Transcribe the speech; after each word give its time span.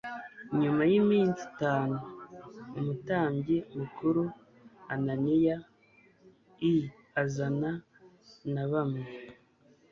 Nyuma 0.61 0.81
y 0.91 0.93
iminsi 1.01 1.41
itanu 1.49 1.95
umutambyi 2.77 3.57
mukuru 3.77 4.21
Ananiya 4.93 5.57
i 6.73 6.75
azana 7.21 7.71
na 8.53 8.63
bamwe 8.71 9.03